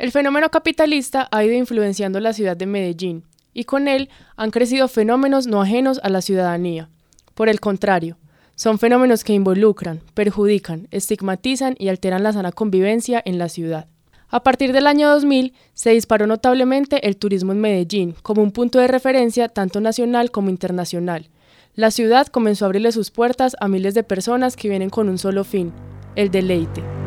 El 0.00 0.12
fenómeno 0.12 0.48
capitalista 0.50 1.28
ha 1.30 1.44
ido 1.44 1.52
influenciando 1.52 2.20
la 2.20 2.32
ciudad 2.32 2.56
de 2.56 2.64
Medellín, 2.64 3.24
y 3.52 3.64
con 3.64 3.86
él 3.86 4.08
han 4.34 4.50
crecido 4.50 4.88
fenómenos 4.88 5.46
no 5.46 5.60
ajenos 5.60 6.00
a 6.02 6.08
la 6.08 6.22
ciudadanía. 6.22 6.88
Por 7.34 7.50
el 7.50 7.60
contrario, 7.60 8.16
son 8.54 8.78
fenómenos 8.78 9.24
que 9.24 9.34
involucran, 9.34 10.00
perjudican, 10.14 10.88
estigmatizan 10.90 11.76
y 11.78 11.88
alteran 11.88 12.22
la 12.22 12.32
sana 12.32 12.50
convivencia 12.50 13.20
en 13.22 13.36
la 13.36 13.50
ciudad. 13.50 13.88
A 14.30 14.42
partir 14.42 14.72
del 14.72 14.86
año 14.86 15.06
2000 15.10 15.52
se 15.74 15.90
disparó 15.90 16.26
notablemente 16.26 17.06
el 17.06 17.18
turismo 17.18 17.52
en 17.52 17.60
Medellín 17.60 18.14
como 18.22 18.42
un 18.42 18.52
punto 18.52 18.78
de 18.78 18.88
referencia 18.88 19.50
tanto 19.50 19.82
nacional 19.82 20.30
como 20.30 20.48
internacional. 20.48 21.28
La 21.74 21.90
ciudad 21.90 22.26
comenzó 22.28 22.64
a 22.64 22.68
abrirle 22.68 22.92
sus 22.92 23.10
puertas 23.10 23.54
a 23.60 23.68
miles 23.68 23.92
de 23.92 24.02
personas 24.02 24.56
que 24.56 24.70
vienen 24.70 24.88
con 24.88 25.10
un 25.10 25.18
solo 25.18 25.44
fin, 25.44 25.74
el 26.16 26.30
deleite. 26.30 26.99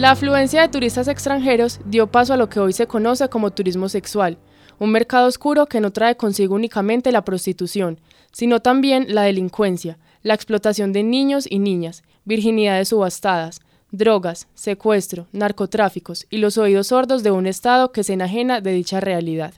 La 0.00 0.12
afluencia 0.12 0.62
de 0.62 0.68
turistas 0.68 1.08
extranjeros 1.08 1.78
dio 1.84 2.06
paso 2.06 2.32
a 2.32 2.38
lo 2.38 2.48
que 2.48 2.58
hoy 2.58 2.72
se 2.72 2.86
conoce 2.86 3.28
como 3.28 3.50
turismo 3.50 3.90
sexual, 3.90 4.38
un 4.78 4.92
mercado 4.92 5.28
oscuro 5.28 5.66
que 5.66 5.82
no 5.82 5.90
trae 5.90 6.16
consigo 6.16 6.54
únicamente 6.54 7.12
la 7.12 7.22
prostitución, 7.22 8.00
sino 8.32 8.60
también 8.60 9.14
la 9.14 9.24
delincuencia, 9.24 9.98
la 10.22 10.32
explotación 10.32 10.94
de 10.94 11.02
niños 11.02 11.44
y 11.46 11.58
niñas, 11.58 12.02
virginidades 12.24 12.88
subastadas, 12.88 13.60
drogas, 13.90 14.48
secuestro, 14.54 15.26
narcotráficos 15.32 16.26
y 16.30 16.38
los 16.38 16.56
oídos 16.56 16.86
sordos 16.86 17.22
de 17.22 17.32
un 17.32 17.46
Estado 17.46 17.92
que 17.92 18.02
se 18.02 18.14
enajena 18.14 18.62
de 18.62 18.72
dicha 18.72 19.00
realidad. 19.00 19.52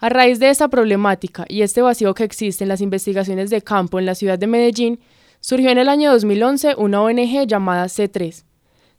A 0.00 0.08
raíz 0.08 0.40
de 0.40 0.50
esta 0.50 0.66
problemática 0.66 1.44
y 1.48 1.62
este 1.62 1.82
vacío 1.82 2.14
que 2.14 2.24
existe 2.24 2.64
en 2.64 2.68
las 2.68 2.80
investigaciones 2.80 3.48
de 3.48 3.62
campo 3.62 4.00
en 4.00 4.06
la 4.06 4.16
ciudad 4.16 4.40
de 4.40 4.48
Medellín, 4.48 4.98
surgió 5.38 5.70
en 5.70 5.78
el 5.78 5.88
año 5.88 6.10
2011 6.10 6.74
una 6.78 7.00
ONG 7.00 7.46
llamada 7.46 7.84
C3, 7.84 8.42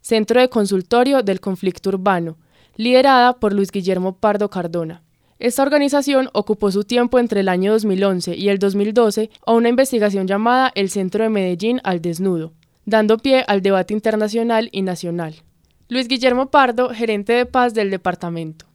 Centro 0.09 0.41
de 0.41 0.49
Consultorio 0.49 1.21
del 1.21 1.39
Conflicto 1.39 1.89
Urbano, 1.89 2.39
liderada 2.75 3.33
por 3.33 3.53
Luis 3.53 3.69
Guillermo 3.69 4.17
Pardo 4.17 4.49
Cardona. 4.49 5.03
Esta 5.37 5.61
organización 5.61 6.31
ocupó 6.33 6.71
su 6.71 6.83
tiempo 6.83 7.19
entre 7.19 7.41
el 7.41 7.47
año 7.47 7.71
2011 7.73 8.35
y 8.35 8.49
el 8.49 8.57
2012 8.57 9.29
a 9.45 9.51
una 9.53 9.69
investigación 9.69 10.25
llamada 10.25 10.71
El 10.73 10.89
Centro 10.89 11.23
de 11.23 11.29
Medellín 11.29 11.79
al 11.83 12.01
Desnudo, 12.01 12.53
dando 12.85 13.19
pie 13.19 13.45
al 13.47 13.61
debate 13.61 13.93
internacional 13.93 14.69
y 14.71 14.81
nacional. 14.81 15.43
Luis 15.89 16.07
Guillermo 16.07 16.49
Pardo, 16.49 16.89
gerente 16.89 17.33
de 17.33 17.45
paz 17.45 17.75
del 17.75 17.91
departamento. 17.91 18.65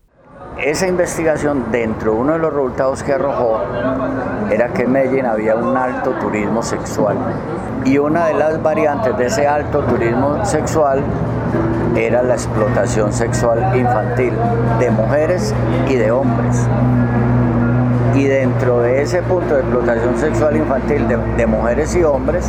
Esa 0.59 0.87
investigación, 0.87 1.67
dentro 1.73 2.12
de 2.12 2.19
uno 2.19 2.33
de 2.34 2.39
los 2.39 2.53
resultados 2.53 3.03
que 3.03 3.12
arrojó, 3.12 3.61
era 4.50 4.69
que 4.69 4.83
en 4.83 4.92
Medellín 4.92 5.27
había 5.27 5.56
un 5.56 5.77
alto 5.77 6.12
turismo 6.12 6.62
sexual. 6.62 7.17
Y 7.84 7.98
una 7.98 8.27
de 8.27 8.34
las 8.34 8.62
variantes 8.62 9.17
de 9.19 9.27
ese 9.27 9.47
alto 9.47 9.81
turismo 9.81 10.45
sexual 10.45 11.03
era 11.97 12.22
la 12.22 12.34
explotación 12.34 13.12
sexual 13.12 13.77
infantil 13.77 14.33
de 14.78 14.91
mujeres 14.91 15.53
y 15.89 15.97
de 15.97 16.12
hombres. 16.12 16.67
Y 18.15 18.25
dentro 18.25 18.81
de 18.81 19.03
ese 19.03 19.22
punto 19.22 19.55
de 19.55 19.61
explotación 19.61 20.17
sexual 20.17 20.56
infantil 20.56 21.09
de, 21.37 21.47
mujeres 21.47 21.97
y 21.97 22.05
hombres, 22.05 22.48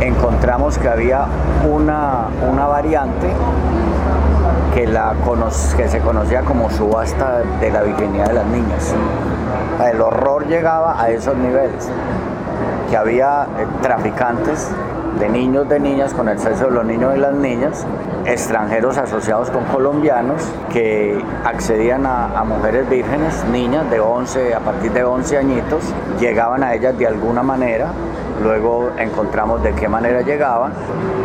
encontramos 0.00 0.76
que 0.76 0.88
había 0.88 1.24
una, 1.66 2.26
una 2.50 2.66
variante 2.66 3.28
que, 4.72 4.86
la 4.86 5.14
que 5.76 5.88
se 5.88 6.00
conocía 6.00 6.42
como 6.42 6.70
subasta 6.70 7.42
de 7.60 7.70
la 7.70 7.82
virginidad 7.82 8.28
de 8.28 8.34
las 8.34 8.46
niñas. 8.46 8.94
El 9.90 10.00
horror 10.00 10.46
llegaba 10.46 11.00
a 11.00 11.10
esos 11.10 11.36
niveles, 11.36 11.88
que 12.88 12.96
había 12.96 13.46
eh, 13.58 13.66
traficantes 13.82 14.70
de 15.18 15.28
niños, 15.28 15.68
de 15.68 15.78
niñas, 15.78 16.14
con 16.14 16.28
el 16.28 16.38
sexo 16.38 16.66
de 16.66 16.70
los 16.70 16.84
niños 16.84 17.14
y 17.16 17.18
las 17.18 17.34
niñas, 17.34 17.86
extranjeros 18.24 18.96
asociados 18.96 19.50
con 19.50 19.64
colombianos 19.64 20.42
que 20.72 21.22
accedían 21.44 22.06
a, 22.06 22.38
a, 22.38 22.44
mujeres 22.44 22.88
vírgenes, 22.88 23.44
niñas 23.52 23.90
de 23.90 24.00
11, 24.00 24.54
a 24.54 24.60
partir 24.60 24.92
de 24.92 25.04
11 25.04 25.38
añitos, 25.38 25.84
llegaban 26.18 26.62
a 26.62 26.74
ellas 26.74 26.96
de 26.96 27.06
alguna 27.06 27.42
manera, 27.42 27.88
luego 28.42 28.92
encontramos 28.98 29.62
de 29.62 29.74
qué 29.74 29.88
manera 29.88 30.22
llegaban, 30.22 30.72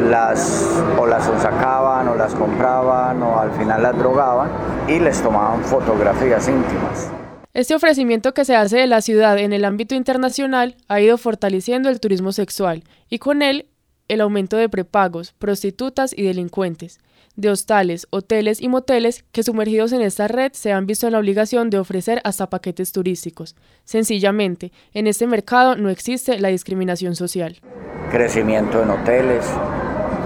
las 0.10 0.82
o 0.98 1.06
las 1.06 1.26
sacaban 1.42 2.08
o 2.08 2.16
las 2.16 2.34
compraban 2.36 3.22
o 3.24 3.40
al 3.40 3.52
final 3.52 3.82
las 3.82 3.98
drogaban 3.98 4.50
y 4.88 5.00
les 5.00 5.22
tomaban 5.22 5.64
fotografías 5.64 6.48
íntimas. 6.48 7.12
Este 7.54 7.74
ofrecimiento 7.74 8.34
que 8.34 8.46
se 8.46 8.56
hace 8.56 8.78
de 8.78 8.88
la 8.88 9.02
ciudad 9.02 9.38
en 9.40 9.52
el 9.52 9.66
ámbito 9.66 9.96
internacional 9.96 10.76
ha 10.88 11.02
ido 11.02 11.18
fortaleciendo 11.18 11.90
el 11.90 12.00
turismo 12.00 12.32
sexual 12.32 12.84
y 13.10 13.18
con 13.18 13.42
él 13.42 13.66
el 14.08 14.22
aumento 14.22 14.58
de 14.58 14.70
prepagos, 14.70 15.34
prostitutas 15.38 16.14
y 16.18 16.24
delincuentes, 16.24 17.00
de 17.36 17.52
hostales, 17.52 18.08
hoteles 18.10 18.62
y 18.62 18.68
moteles 18.68 19.24
que 19.32 19.44
sumergidos 19.44 19.92
en 19.94 20.02
esta 20.02 20.28
red 20.28 20.52
se 20.54 20.74
han 20.74 20.88
visto 20.88 21.06
en 21.06 21.14
la 21.14 21.20
obligación 21.20 21.70
de 21.70 21.78
ofrecer 21.78 22.20
hasta 22.24 22.50
paquetes 22.50 22.92
turísticos. 22.92 23.56
Sencillamente, 23.86 24.72
en 24.94 25.08
este 25.08 25.28
mercado 25.28 25.76
no 25.76 25.90
existe 25.90 26.40
la 26.40 26.50
discriminación 26.50 27.16
social. 27.16 27.62
Crecimiento 28.10 28.82
en 28.82 28.90
hoteles, 28.90 29.46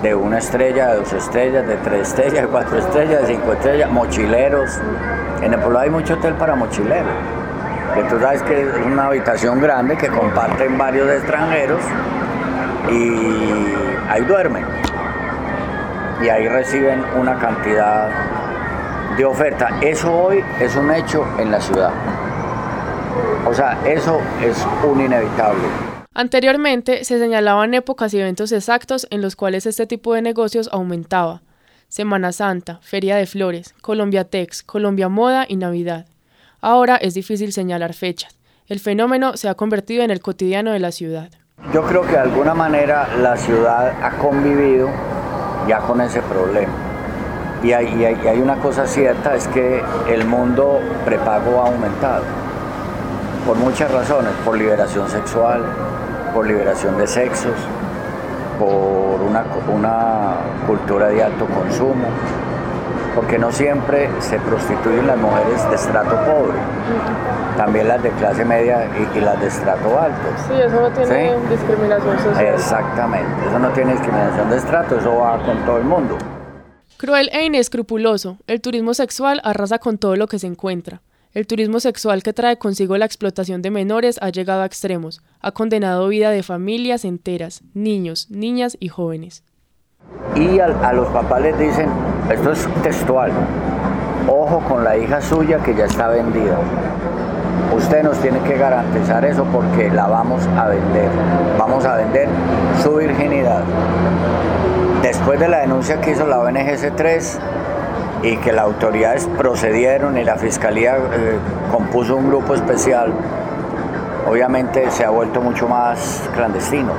de 0.02 0.16
una 0.16 0.40
estrella, 0.40 0.92
de 0.92 0.96
dos 0.98 1.14
estrellas, 1.14 1.68
de 1.68 1.76
tres 1.78 2.08
estrellas, 2.08 2.42
de 2.42 2.48
cuatro 2.48 2.80
estrellas, 2.80 3.22
de 3.22 3.36
cinco 3.36 3.54
estrellas, 3.54 3.92
mochileros. 3.92 4.72
En 5.44 5.54
el 5.54 5.60
pueblo 5.60 5.80
hay 5.80 5.90
mucho 5.90 6.16
hotel 6.16 6.34
para 6.36 6.56
mochileros. 6.56 7.14
Que 7.94 8.04
tú 8.06 8.20
sabes 8.20 8.42
que 8.44 8.62
es 8.62 8.86
una 8.86 9.08
habitación 9.08 9.60
grande 9.60 9.98
que 9.98 10.08
comparten 10.08 10.78
varios 10.78 11.10
extranjeros 11.12 11.82
y 12.90 14.10
ahí 14.10 14.24
duermen. 14.28 14.66
Y 16.24 16.30
ahí 16.30 16.48
reciben 16.48 17.04
una 17.16 17.38
cantidad 17.38 18.10
de 19.18 19.26
oferta. 19.26 19.70
Eso 19.82 20.14
hoy 20.14 20.44
es 20.60 20.76
un 20.76 20.92
hecho 20.92 21.26
en 21.40 21.52
la 21.52 21.60
ciudad. 21.60 21.92
O 23.48 23.54
sea, 23.54 23.80
eso 23.86 24.22
es 24.42 24.66
un 24.84 25.02
inevitable. 25.02 25.64
Anteriormente 26.14 27.04
se 27.04 27.20
señalaban 27.20 27.74
épocas 27.74 28.14
y 28.14 28.20
eventos 28.20 28.52
exactos 28.52 29.08
en 29.10 29.22
los 29.22 29.36
cuales 29.36 29.66
este 29.66 29.88
tipo 29.88 30.14
de 30.14 30.22
negocios 30.22 30.70
aumentaba. 30.72 31.42
Semana 31.88 32.32
Santa, 32.32 32.80
Feria 32.82 33.18
de 33.18 33.26
Flores, 33.26 33.74
Colombia 33.82 34.26
Tex, 34.26 34.64
Colombia 34.64 35.10
Moda 35.10 35.46
y 35.48 35.58
Navidad. 35.58 36.06
Ahora 36.62 36.96
es 36.96 37.14
difícil 37.14 37.52
señalar 37.52 37.94
fechas. 37.94 38.38
El 38.68 38.80
fenómeno 38.80 39.36
se 39.36 39.50
ha 39.50 39.56
convertido 39.56 40.04
en 40.04 40.12
el 40.12 40.22
cotidiano 40.22 40.72
de 40.72 40.80
la 40.80 40.92
ciudad. 40.92 41.32
Yo 41.70 41.84
creo 41.84 42.02
que 42.02 42.14
de 42.14 42.20
alguna 42.20 42.54
manera 42.54 43.08
la 43.22 43.38
ciudad 43.38 43.94
ha 44.04 44.18
convivido 44.18 44.90
ya 45.68 45.78
con 45.78 46.02
ese 46.02 46.22
problema. 46.22 46.74
Y 47.64 47.72
hay, 47.72 48.42
una 48.42 48.56
cosa 48.56 48.88
cierta, 48.88 49.36
es 49.36 49.48
que 49.48 49.82
el 50.10 50.26
mundo 50.26 50.82
prepago 51.06 51.62
ha 51.62 51.68
aumentado. 51.68 52.24
Por 53.46 53.56
muchas 53.58 53.90
razones, 53.92 54.34
por 54.44 54.58
liberación 54.58 55.08
sexual, 55.08 55.64
por 56.34 56.46
liberación 56.46 56.98
de 56.98 57.08
sexos, 57.08 57.56
por 58.60 59.22
una, 59.22 59.46
una 59.72 60.34
cultura 60.68 61.08
de 61.08 61.24
alto 61.24 61.46
consumo, 61.46 62.08
porque 63.16 63.38
no 63.38 63.52
siempre 63.52 64.10
se 64.20 64.40
prostituyen 64.40 65.08
las 65.08 65.18
mujeres 65.18 65.70
de 65.70 65.76
estrato 65.76 66.16
pobre, 66.26 66.58
también 67.58 67.88
las 67.88 68.02
de 68.02 68.10
clase 68.12 68.46
media 68.46 68.90
y, 69.16 69.20
las 69.20 69.40
de 69.40 69.48
estrato 69.48 70.00
alto. 70.00 70.28
Sí, 70.48 70.54
eso 70.54 70.82
no 70.82 70.92
tiene 70.92 71.36
discriminación 71.50 72.20
social. 72.20 72.54
Exactamente, 72.54 73.48
eso 73.48 73.60
no 73.60 73.70
tiene 73.70 73.92
discriminación 73.94 74.50
de 74.50 74.58
estrato, 74.58 74.98
eso 74.98 75.16
va 75.16 75.44
con 75.44 75.58
todo 75.66 75.78
el 75.78 75.84
mundo. 75.84 76.18
Cruel 76.98 77.30
e 77.34 77.46
inescrupuloso, 77.46 78.38
el 78.48 78.62
turismo 78.62 78.94
sexual 78.94 79.42
arrasa 79.44 79.80
con 79.80 79.98
todo 79.98 80.16
lo 80.16 80.28
que 80.28 80.40
se 80.40 80.48
encuentra. 80.48 81.02
El 81.34 81.48
turismo 81.48 81.80
sexual 81.80 82.24
que 82.24 82.34
trae 82.34 82.58
consigo 82.58 82.98
la 82.98 83.06
explotación 83.06 83.62
de 83.62 83.72
menores 83.72 84.18
ha 84.22 84.30
llegado 84.30 84.62
a 84.62 84.66
extremos, 84.66 85.22
ha 85.40 85.54
condenado 85.54 86.10
vida 86.10 86.30
de 86.30 86.44
familias 86.44 87.06
enteras, 87.06 87.64
niños, 87.74 88.30
niñas 88.30 88.76
y 88.80 88.90
jóvenes. 88.90 89.44
Y 90.36 90.60
a, 90.60 90.94
los 90.94 91.08
papás 91.10 91.42
les 91.42 91.58
dicen, 91.58 91.90
esto 92.30 92.52
es 92.52 92.68
textual, 92.84 93.32
ojo 94.28 94.60
con 94.68 94.84
la 94.84 94.98
hija 94.98 95.22
suya 95.22 95.58
que 95.60 95.76
ya 95.76 95.86
está 95.86 96.08
vendida. 96.08 96.58
Usted 97.76 98.04
nos 98.04 98.18
tiene 98.20 98.40
que 98.40 98.58
garantizar 98.58 99.24
eso 99.26 99.44
porque 99.46 99.90
la 99.90 100.08
vamos 100.08 100.48
a 100.58 100.68
vender. 100.68 101.10
Vamos 101.58 101.86
a 101.86 101.96
vender 101.96 102.28
su 102.82 102.96
virginidad. 102.96 103.64
Después 105.02 105.40
de 105.40 105.48
la 105.48 105.60
denuncia 105.60 106.00
que 106.00 106.12
hizo 106.12 106.28
la 106.28 106.40
ONG 106.40 106.96
3 106.96 107.40
y 108.24 108.38
que 108.38 108.52
las 108.52 108.66
autoridades 108.66 109.28
procedieron 109.38 110.18
y 110.18 110.24
la 110.24 110.36
fiscalía 110.36 110.98
eh, 110.98 111.38
compuso 111.72 112.16
un 112.16 112.30
grupo 112.30 112.54
especial, 112.54 113.12
obviamente 114.30 114.90
se 114.92 115.06
ha 115.06 115.10
vuelto 115.10 115.42
mucho 115.42 115.68
más 115.68 116.30
clandestino 116.36 116.92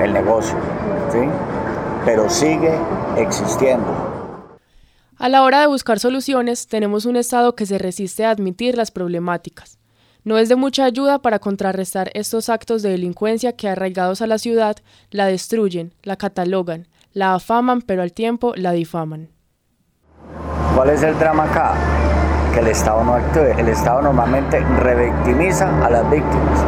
el 0.00 0.12
negocio. 0.12 0.56
¿sí? 1.12 1.18
Pero 2.04 2.28
sigue 2.28 2.72
existiendo. 3.16 4.10
A 5.18 5.28
la 5.28 5.42
hora 5.42 5.60
de 5.60 5.66
buscar 5.66 5.98
soluciones, 5.98 6.66
tenemos 6.66 7.04
un 7.04 7.16
Estado 7.16 7.54
que 7.54 7.66
se 7.66 7.78
resiste 7.78 8.24
a 8.24 8.30
admitir 8.30 8.76
las 8.76 8.90
problemáticas. 8.90 9.78
no 10.22 10.36
es 10.36 10.50
de 10.50 10.56
mucha 10.56 10.84
ayuda 10.84 11.20
para 11.20 11.38
contrarrestar 11.38 12.10
estos 12.12 12.50
actos 12.50 12.82
de 12.82 12.90
delincuencia 12.90 13.56
que 13.56 13.68
arraigados 13.68 14.20
a 14.20 14.26
la 14.26 14.36
ciudad 14.36 14.76
la 15.10 15.24
destruyen, 15.24 15.94
la 16.02 16.16
catalogan, 16.16 16.88
la 17.12 17.34
afaman 17.34 17.80
pero 17.80 18.02
al 18.02 18.12
tiempo 18.12 18.52
la 18.54 18.72
difaman. 18.72 19.30
¿Cuál 20.74 20.90
es 20.90 21.02
el 21.02 21.18
drama 21.18 21.44
acá? 21.44 21.74
Que 22.52 22.60
el 22.60 22.68
Estado 22.68 23.02
no 23.04 23.14
actúe. 23.14 23.58
El 23.58 23.68
Estado 23.68 24.02
normalmente 24.02 24.60
revictimiza 24.60 25.84
a 25.84 25.90
las 25.90 26.10
víctimas. 26.10 26.64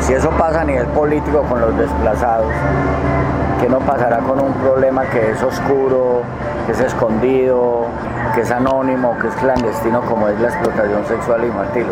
Si 0.00 0.12
eso 0.12 0.30
pasa 0.30 0.62
a 0.62 0.64
nivel 0.64 0.86
político 0.88 1.42
con 1.42 1.60
los 1.60 1.76
desplazados, 1.76 2.52
¿qué 3.60 3.68
no 3.68 3.78
pasará 3.80 4.18
con 4.18 4.40
un 4.40 4.52
problema 4.54 5.04
que 5.06 5.32
es 5.32 5.42
oscuro, 5.42 6.22
que 6.66 6.72
es 6.72 6.80
escondido, 6.80 7.86
que 8.34 8.42
es 8.42 8.50
anónimo, 8.50 9.16
que 9.20 9.28
es 9.28 9.34
clandestino 9.34 10.00
como 10.02 10.28
es 10.28 10.40
la 10.40 10.48
explotación 10.48 11.06
sexual 11.06 11.44
infantil? 11.44 11.86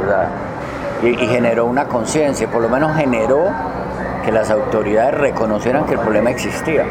y, 1.02 1.08
y 1.08 1.26
generó 1.26 1.66
una 1.66 1.84
conciencia, 1.86 2.48
por 2.48 2.62
lo 2.62 2.68
menos 2.68 2.96
generó 2.96 3.50
que 4.24 4.32
las 4.32 4.50
autoridades 4.50 5.14
reconocieran 5.14 5.84
que 5.84 5.94
el 5.94 6.00
problema 6.00 6.30
existía. 6.30 6.84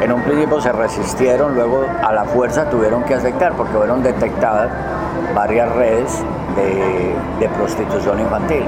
En 0.00 0.12
un 0.12 0.20
principio 0.22 0.60
se 0.60 0.72
resistieron, 0.72 1.54
luego 1.54 1.86
a 2.02 2.12
la 2.12 2.24
fuerza 2.24 2.68
tuvieron 2.68 3.02
que 3.04 3.14
aceptar 3.14 3.52
porque 3.54 3.72
fueron 3.72 4.02
detectadas 4.02 4.68
varias 5.34 5.72
redes 5.74 6.22
de, 6.56 7.48
prostitución 7.56 8.20
infantil. 8.20 8.64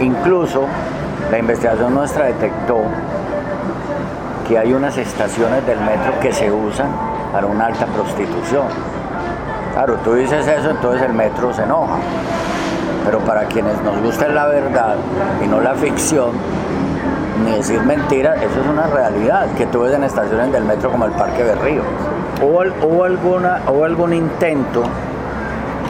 Incluso 0.00 0.66
la 1.30 1.38
investigación 1.38 1.94
nuestra 1.94 2.26
detectó 2.26 2.82
que 4.46 4.58
hay 4.58 4.72
unas 4.72 4.96
estaciones 4.96 5.66
del 5.66 5.80
metro 5.80 6.20
que 6.20 6.32
se 6.32 6.50
usan 6.50 6.88
para 7.32 7.46
una 7.46 7.66
alta 7.66 7.86
prostitución. 7.86 8.66
Claro, 9.72 9.96
tú 10.04 10.14
dices 10.14 10.46
eso, 10.46 10.70
entonces 10.70 11.02
el 11.02 11.12
metro 11.12 11.52
se 11.52 11.62
enoja. 11.62 11.96
Pero 13.04 13.20
para 13.20 13.44
quienes 13.44 13.80
nos 13.82 14.00
gusta 14.02 14.28
la 14.28 14.46
verdad 14.46 14.96
y 15.44 15.48
no 15.48 15.60
la 15.60 15.74
ficción, 15.74 16.30
ni 17.44 17.52
decir 17.52 17.80
mentiras, 17.82 18.36
eso 18.42 18.60
es 18.60 18.66
una 18.66 18.86
realidad 18.86 19.46
que 19.56 19.66
tú 19.66 19.80
ves 19.80 19.94
en 19.94 20.04
estaciones 20.04 20.52
del 20.52 20.64
metro 20.64 20.90
como 20.90 21.06
el 21.06 21.12
Parque 21.12 21.42
Berrío. 21.42 21.82
Hubo, 22.42 22.62
hubo, 22.86 23.04
alguna, 23.04 23.62
hubo 23.68 23.84
algún 23.84 24.12
intento 24.12 24.82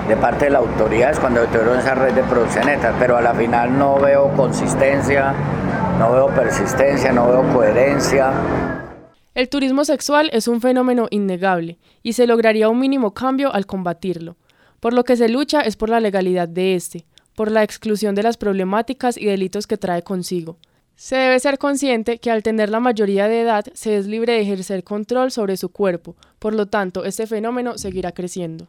de 0.08 0.16
parte 0.16 0.46
de 0.46 0.50
las 0.52 0.62
autoridades 0.62 1.18
cuando 1.18 1.44
tuvieron 1.46 1.78
esa 1.78 1.94
red 1.94 2.14
de 2.14 2.22
proxenetas, 2.22 2.94
pero 2.98 3.16
a 3.16 3.20
la 3.20 3.34
final 3.34 3.76
no 3.76 3.98
veo 3.98 4.30
consistencia, 4.36 5.34
no 5.98 6.12
veo 6.12 6.28
persistencia, 6.28 7.12
no 7.12 7.28
veo 7.28 7.52
coherencia. 7.52 8.32
El 9.34 9.48
turismo 9.48 9.84
sexual 9.84 10.30
es 10.32 10.48
un 10.48 10.60
fenómeno 10.60 11.08
innegable 11.10 11.78
y 12.02 12.14
se 12.14 12.26
lograría 12.26 12.68
un 12.68 12.78
mínimo 12.78 13.12
cambio 13.12 13.52
al 13.52 13.66
combatirlo. 13.66 14.36
Por 14.80 14.92
lo 14.92 15.04
que 15.04 15.16
se 15.16 15.28
lucha 15.28 15.60
es 15.60 15.76
por 15.76 15.88
la 15.90 16.00
legalidad 16.00 16.48
de 16.48 16.74
este, 16.74 17.04
por 17.34 17.50
la 17.50 17.62
exclusión 17.62 18.14
de 18.14 18.22
las 18.22 18.36
problemáticas 18.36 19.16
y 19.18 19.26
delitos 19.26 19.66
que 19.66 19.76
trae 19.76 20.02
consigo. 20.02 20.56
Se 20.94 21.16
debe 21.16 21.38
ser 21.40 21.58
consciente 21.58 22.18
que 22.18 22.30
al 22.30 22.42
tener 22.42 22.70
la 22.70 22.80
mayoría 22.80 23.28
de 23.28 23.42
edad 23.42 23.66
se 23.74 23.98
es 23.98 24.06
libre 24.06 24.32
de 24.32 24.40
ejercer 24.40 24.82
control 24.84 25.30
sobre 25.30 25.58
su 25.58 25.68
cuerpo, 25.68 26.16
por 26.38 26.54
lo 26.54 26.66
tanto 26.66 27.04
este 27.04 27.26
fenómeno 27.26 27.76
seguirá 27.76 28.12
creciendo. 28.12 28.68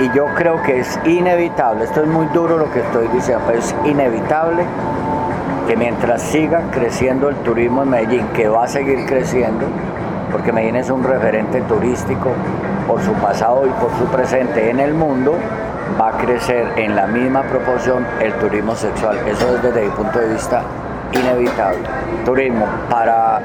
Y 0.00 0.10
yo 0.16 0.24
creo 0.34 0.62
que 0.62 0.80
es 0.80 0.98
inevitable, 1.04 1.84
esto 1.84 2.00
es 2.00 2.06
muy 2.06 2.24
duro 2.28 2.56
lo 2.56 2.72
que 2.72 2.80
estoy 2.80 3.06
diciendo, 3.08 3.44
pero 3.46 3.58
es 3.58 3.74
inevitable 3.84 4.64
que 5.68 5.76
mientras 5.76 6.22
siga 6.22 6.62
creciendo 6.70 7.28
el 7.28 7.36
turismo 7.36 7.82
en 7.82 7.90
Medellín, 7.90 8.26
que 8.28 8.48
va 8.48 8.64
a 8.64 8.68
seguir 8.68 9.04
creciendo, 9.04 9.66
porque 10.32 10.52
Medellín 10.52 10.76
es 10.76 10.88
un 10.88 11.04
referente 11.04 11.60
turístico 11.62 12.30
por 12.86 13.02
su 13.02 13.12
pasado 13.12 13.66
y 13.66 13.70
por 13.72 13.90
su 13.98 14.06
presente 14.06 14.70
en 14.70 14.80
el 14.80 14.94
mundo, 14.94 15.34
va 16.00 16.08
a 16.08 16.12
crecer 16.12 16.66
en 16.78 16.96
la 16.96 17.06
misma 17.06 17.42
proporción 17.42 18.06
el 18.22 18.32
turismo 18.34 18.74
sexual. 18.76 19.18
Eso 19.28 19.54
es 19.54 19.62
desde 19.62 19.82
mi 19.82 19.90
punto 19.90 20.18
de 20.18 20.28
vista 20.28 20.62
inevitable. 21.12 21.80
Turismo 22.24 22.64
para 22.88 23.42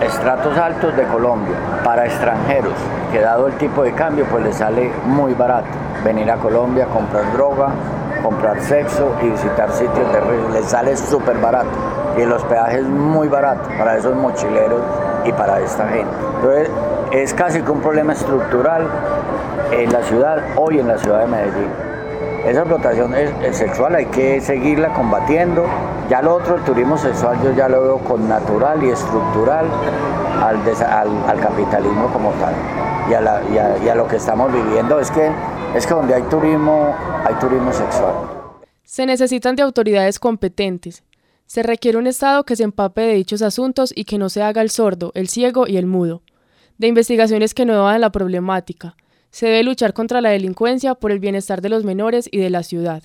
estratos 0.00 0.56
altos 0.56 0.96
de 0.96 1.02
Colombia, 1.02 1.54
para 1.84 2.06
extranjeros, 2.06 2.72
que 3.12 3.20
dado 3.20 3.48
el 3.48 3.52
tipo 3.58 3.82
de 3.82 3.92
cambio 3.92 4.24
pues 4.30 4.42
les 4.42 4.56
sale 4.56 4.90
muy 5.04 5.34
barato 5.34 5.68
venir 6.08 6.30
a 6.30 6.36
Colombia, 6.36 6.86
comprar 6.86 7.30
droga, 7.32 7.68
comprar 8.22 8.60
sexo 8.62 9.14
y 9.22 9.28
visitar 9.28 9.70
sitios 9.72 10.10
riesgo, 10.10 10.48
les 10.54 10.64
sale 10.64 10.96
súper 10.96 11.36
barato 11.38 11.68
y 12.16 12.24
los 12.24 12.42
peajes 12.44 12.82
muy 12.84 13.28
baratos 13.28 13.68
para 13.78 13.96
esos 13.96 14.16
mochileros 14.16 14.80
y 15.24 15.32
para 15.32 15.60
esta 15.60 15.86
gente. 15.88 16.10
Entonces 16.36 16.70
es 17.12 17.34
casi 17.34 17.60
que 17.62 17.70
un 17.70 17.80
problema 17.80 18.14
estructural 18.14 18.86
en 19.70 19.92
la 19.92 20.02
ciudad, 20.02 20.38
hoy 20.56 20.78
en 20.78 20.88
la 20.88 20.98
ciudad 20.98 21.20
de 21.20 21.26
Medellín. 21.26 21.70
Esa 22.46 22.60
explotación 22.60 23.14
sexual 23.52 23.94
hay 23.94 24.06
que 24.06 24.40
seguirla 24.40 24.94
combatiendo. 24.94 25.66
Ya 26.08 26.22
lo 26.22 26.36
otro, 26.36 26.54
el 26.54 26.62
turismo 26.62 26.96
sexual, 26.96 27.36
yo 27.44 27.52
ya 27.52 27.68
lo 27.68 27.82
veo 27.82 27.98
con 27.98 28.26
natural 28.26 28.82
y 28.82 28.88
estructural 28.88 29.66
al, 30.40 31.40
capitalismo 31.40 32.08
como 32.08 32.30
tal 32.32 32.54
y 33.10 33.88
a, 33.88 33.94
lo 33.94 34.08
que 34.08 34.16
estamos 34.16 34.52
viviendo. 34.52 34.98
Es 35.00 35.10
que, 35.10 35.30
es 35.74 35.86
que 35.86 35.94
donde 35.94 36.14
hay 36.14 36.22
turismo, 36.22 36.94
hay 37.24 37.34
turismo 37.34 37.72
sexual. 37.72 38.14
Se 38.84 39.06
necesitan 39.06 39.56
de 39.56 39.62
autoridades 39.62 40.18
competentes. 40.18 41.04
Se 41.46 41.62
requiere 41.62 41.98
un 41.98 42.06
Estado 42.06 42.44
que 42.44 42.56
se 42.56 42.64
empape 42.64 43.02
de 43.02 43.14
dichos 43.14 43.42
asuntos 43.42 43.92
y 43.94 44.04
que 44.04 44.18
no 44.18 44.28
se 44.28 44.42
haga 44.42 44.62
el 44.62 44.70
sordo, 44.70 45.12
el 45.14 45.28
ciego 45.28 45.66
y 45.66 45.76
el 45.76 45.86
mudo. 45.86 46.22
De 46.78 46.86
investigaciones 46.86 47.54
que 47.54 47.64
no 47.64 47.74
evadan 47.74 48.00
la 48.00 48.12
problemática 48.12 48.96
se 49.30 49.46
debe 49.46 49.62
luchar 49.62 49.92
contra 49.92 50.20
la 50.20 50.30
delincuencia 50.30 50.94
por 50.94 51.12
el 51.12 51.20
bienestar 51.20 51.60
de 51.60 51.68
los 51.68 51.84
menores 51.84 52.28
y 52.30 52.38
de 52.38 52.50
la 52.50 52.62
ciudad. 52.62 53.02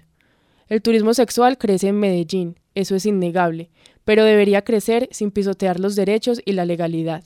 El 0.68 0.82
turismo 0.82 1.14
sexual 1.14 1.58
crece 1.58 1.90
en 1.90 2.00
Medellín, 2.00 2.60
eso 2.76 2.96
es 2.96 3.06
innegable, 3.06 3.70
pero 4.06 4.24
debería 4.24 4.64
crecer 4.64 5.10
sin 5.12 5.32
pisotear 5.32 5.80
los 5.80 5.96
derechos 5.96 6.42
y 6.46 6.54
la 6.54 6.66
legalidad. 6.66 7.24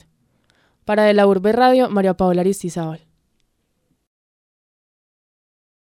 Para 0.84 1.04
De 1.04 1.14
la 1.14 1.26
Urbe 1.26 1.52
Radio, 1.52 1.88
María 1.90 2.14
Paola 2.14 2.40
Aristizábal. 2.40 3.07